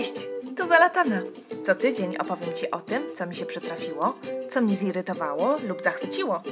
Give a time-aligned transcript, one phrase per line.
[0.00, 0.26] Cześć,
[0.56, 1.22] tu Zalatana.
[1.66, 4.16] Co tydzień opowiem Ci o tym, co mi się przytrafiło,
[4.48, 6.42] co mnie zirytowało lub zachwyciło.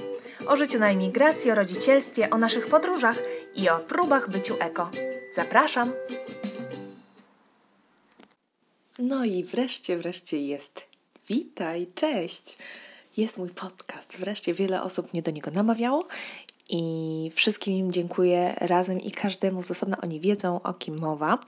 [0.47, 3.17] O życiu na emigracji, o rodzicielstwie, o naszych podróżach
[3.55, 4.91] i o próbach byciu eko.
[5.35, 5.93] Zapraszam!
[8.99, 10.87] No i wreszcie, wreszcie jest.
[11.29, 12.59] Witaj, cześć!
[13.17, 14.17] Jest mój podcast.
[14.19, 16.07] Wreszcie wiele osób mnie do niego namawiało
[16.71, 19.97] i wszystkim im dziękuję razem i każdemu z osobna.
[20.03, 21.39] Oni wiedzą, o kim mowa.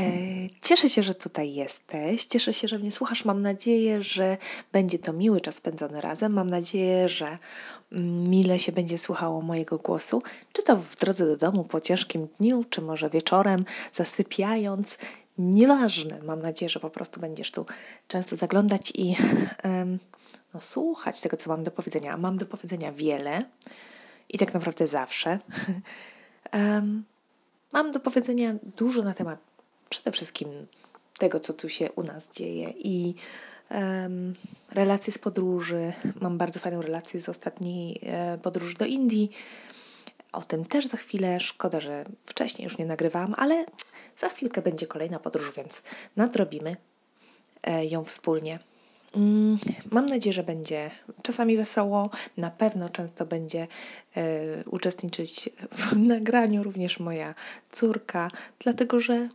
[0.00, 2.24] E, cieszę się, że tutaj jesteś.
[2.24, 3.24] Cieszę się, że mnie słuchasz.
[3.24, 4.36] Mam nadzieję, że
[4.72, 6.32] będzie to miły czas spędzony razem.
[6.32, 7.38] Mam nadzieję, że
[7.92, 12.28] mm, mile się będzie słuchało mojego głosu, czy to w drodze do domu po ciężkim
[12.40, 14.98] dniu, czy może wieczorem, zasypiając.
[15.38, 16.22] Nieważne.
[16.22, 17.66] Mam nadzieję, że po prostu będziesz tu
[18.08, 19.16] często zaglądać i
[20.54, 22.12] no, słuchać tego, co mam do powiedzenia.
[22.12, 23.44] A mam do powiedzenia wiele
[24.28, 25.38] i tak naprawdę zawsze.
[27.72, 29.49] mam do powiedzenia dużo na temat
[30.00, 30.66] przede wszystkim
[31.18, 33.14] tego, co tu się u nas dzieje i
[33.70, 34.34] um,
[34.72, 35.92] relacje z podróży.
[36.20, 39.30] Mam bardzo fajną relację z ostatniej e, podróży do Indii.
[40.32, 41.40] O tym też za chwilę.
[41.40, 43.66] Szkoda, że wcześniej już nie nagrywałam, ale
[44.16, 45.82] za chwilkę będzie kolejna podróż, więc
[46.16, 46.76] nadrobimy
[47.62, 48.58] e, ją wspólnie.
[49.16, 49.58] Mm,
[49.90, 50.90] mam nadzieję, że będzie
[51.22, 52.10] czasami wesoło.
[52.36, 53.66] Na pewno często będzie
[54.16, 57.34] e, uczestniczyć w nagraniu również moja
[57.70, 59.28] córka, dlatego że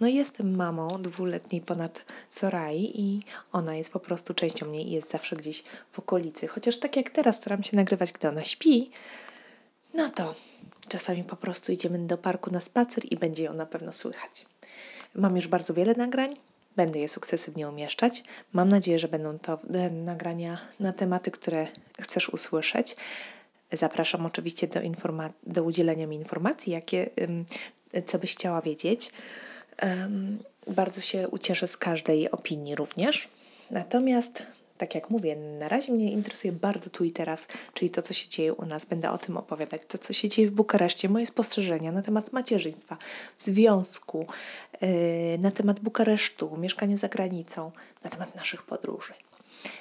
[0.00, 5.10] no jestem mamą dwuletniej ponad Sorai i ona jest po prostu częścią mnie i jest
[5.10, 6.46] zawsze gdzieś w okolicy.
[6.46, 8.90] Chociaż tak jak teraz staram się nagrywać, gdy ona śpi,
[9.94, 10.34] no to
[10.88, 14.46] czasami po prostu idziemy do parku na spacer i będzie ją na pewno słychać.
[15.14, 16.30] Mam już bardzo wiele nagrań,
[16.76, 18.24] będę je sukcesywnie umieszczać.
[18.52, 19.58] Mam nadzieję, że będą to
[19.90, 21.66] nagrania na tematy, które
[22.00, 22.96] chcesz usłyszeć.
[23.72, 24.80] Zapraszam oczywiście do,
[25.42, 27.10] do udzielenia mi informacji, jakie,
[28.06, 29.12] co byś chciała wiedzieć.
[30.66, 33.28] Bardzo się ucieszę z każdej opinii również.
[33.70, 34.46] Natomiast,
[34.78, 38.28] tak jak mówię, na razie mnie interesuje bardzo tu i teraz, czyli to, co się
[38.28, 38.84] dzieje u nas.
[38.84, 42.96] Będę o tym opowiadać, to, co się dzieje w Bukareszcie, moje spostrzeżenia na temat macierzyństwa,
[43.38, 44.26] związku,
[44.80, 44.88] yy,
[45.38, 47.70] na temat Bukaresztu, mieszkania za granicą,
[48.04, 49.12] na temat naszych podróży.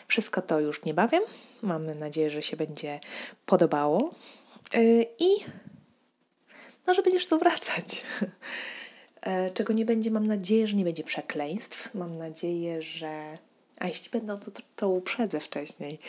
[0.08, 1.24] Wszystko to już niebawem.
[1.62, 3.00] Mamy nadzieję, że się będzie
[3.46, 4.14] podobało.
[4.74, 5.30] Yy, I
[6.88, 8.04] no, że będziesz tu wracać.
[9.24, 11.96] E, czego nie będzie, mam nadzieję, że nie będzie przekleństw.
[11.96, 13.38] Mam nadzieję, że.
[13.80, 16.00] A jeśli będą, to, to uprzedzę wcześniej.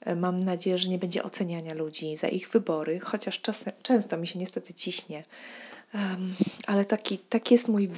[0.00, 4.26] E, mam nadzieję, że nie będzie oceniania ludzi za ich wybory, chociaż czas, często mi
[4.26, 5.22] się niestety ciśnie.
[5.94, 6.34] Um,
[6.66, 7.90] ale taki, taki jest mój,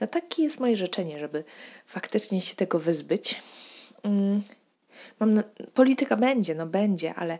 [0.00, 1.44] no takie jest moje życzenie, żeby
[1.86, 3.42] faktycznie się tego wyzbyć.
[4.04, 4.42] Um,
[5.20, 5.42] mam na,
[5.74, 7.38] polityka będzie, no będzie, ale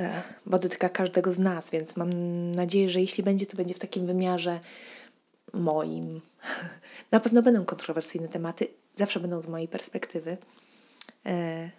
[0.00, 2.10] e, bo dotyka każdego z nas, więc mam
[2.50, 4.60] nadzieję, że jeśli będzie, to będzie w takim wymiarze
[5.54, 6.20] moim.
[7.10, 10.36] Na pewno będą kontrowersyjne tematy, zawsze będą z mojej perspektywy.
[11.26, 11.70] E,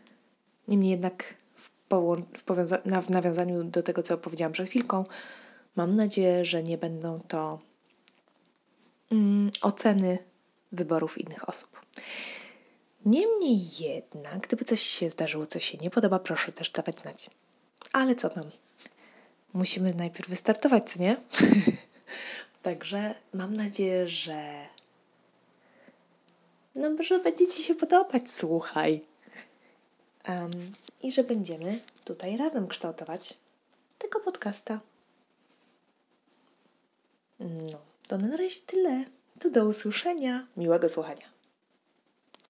[0.67, 2.43] niemniej jednak w, w,
[3.05, 5.03] w nawiązaniu do tego, co powiedziałam przed chwilką,
[5.75, 7.59] mam nadzieję, że nie będą to
[9.11, 10.17] mm, oceny
[10.71, 11.81] wyborów innych osób.
[13.05, 17.29] Niemniej jednak, gdyby coś się zdarzyło, co się nie podoba, proszę też dawać znać.
[17.93, 18.49] Ale co tam?
[19.53, 21.17] Musimy najpierw wystartować, co nie?
[22.65, 24.67] Także mam nadzieję, że
[26.75, 29.01] no, że będzie Ci się podobać, słuchaj.
[30.27, 30.51] Um,
[31.03, 33.37] I że będziemy tutaj razem kształtować
[33.97, 34.79] tego podcasta.
[37.39, 39.05] No, to na razie tyle.
[39.39, 40.47] To do usłyszenia.
[40.57, 41.34] Miłego słuchania.